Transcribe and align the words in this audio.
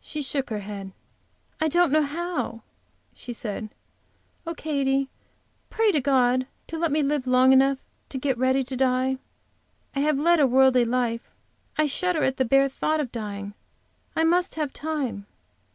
She 0.00 0.22
shook 0.22 0.48
her 0.48 0.60
head. 0.60 0.90
"I 1.60 1.68
don't 1.68 1.92
know 1.92 2.00
how," 2.00 2.62
she 3.12 3.34
said. 3.34 3.68
"Oh, 4.46 4.54
Katy, 4.54 5.10
pray 5.68 5.92
to 5.92 6.00
God 6.00 6.46
to 6.68 6.78
let 6.78 6.90
me 6.90 7.02
live 7.02 7.26
long 7.26 7.52
enough 7.52 7.76
to 8.08 8.16
get 8.16 8.38
ready 8.38 8.64
to 8.64 8.74
die. 8.74 9.18
I 9.94 10.00
have 10.00 10.18
led 10.18 10.40
a 10.40 10.46
worldly 10.46 10.86
life. 10.86 11.30
I 11.76 11.84
shudder 11.84 12.22
at 12.22 12.38
the 12.38 12.46
bare 12.46 12.70
thought 12.70 13.00
of 13.00 13.12
dying; 13.12 13.52
I 14.16 14.24
must 14.24 14.54
have 14.54 14.72
time." 14.72 15.26